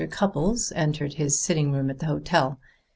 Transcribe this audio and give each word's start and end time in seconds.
Cupples 0.09 0.71
entered 0.75 1.13
his 1.13 1.37
sitting 1.39 1.71
room 1.71 1.91
at 1.91 1.99
the 1.99 2.07
hotel. 2.07 2.59